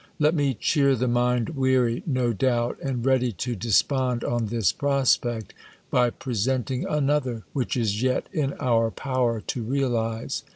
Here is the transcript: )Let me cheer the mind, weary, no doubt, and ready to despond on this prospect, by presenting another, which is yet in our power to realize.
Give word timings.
)Let 0.19 0.33
me 0.33 0.55
cheer 0.55 0.95
the 0.95 1.07
mind, 1.07 1.49
weary, 1.49 2.01
no 2.07 2.33
doubt, 2.33 2.79
and 2.81 3.05
ready 3.05 3.31
to 3.33 3.55
despond 3.55 4.23
on 4.23 4.47
this 4.47 4.71
prospect, 4.71 5.53
by 5.91 6.09
presenting 6.09 6.87
another, 6.87 7.43
which 7.53 7.77
is 7.77 8.01
yet 8.01 8.25
in 8.33 8.53
our 8.53 8.89
power 8.89 9.41
to 9.41 9.61
realize. 9.61 10.41